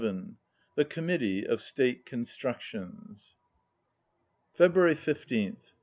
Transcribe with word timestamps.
94 0.01 0.33
THE 0.77 0.85
COMMITTEE 0.85 1.45
OF 1.45 1.61
STATE 1.61 2.07
CONSTRUCTIONS 2.07 3.35
February 4.55 4.95
15th. 4.95 5.73